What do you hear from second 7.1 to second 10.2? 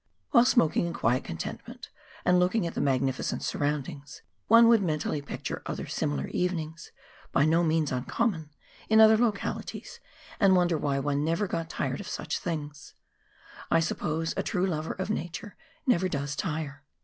by no means uncommon, in other localities,